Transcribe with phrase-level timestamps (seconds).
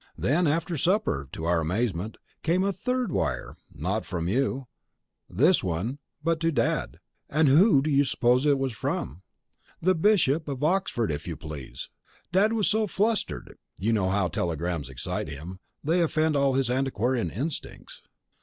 [0.17, 4.65] Then, after supper, to our amazement, came a third wire not from you,
[5.29, 6.97] this one, but to Dad,
[7.29, 9.21] and who do you suppose from?
[9.79, 11.87] The Bishop of Oxford if you please!
[12.31, 17.29] Dad was so flustered (you know how telegrams excite him: they offend all his antiquarian
[17.29, 18.01] instincts!)